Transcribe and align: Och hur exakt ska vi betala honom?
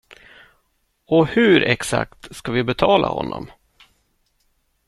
Och 1.05 1.27
hur 1.27 1.63
exakt 1.63 2.35
ska 2.35 2.51
vi 2.51 2.63
betala 2.63 3.07
honom? 3.07 3.51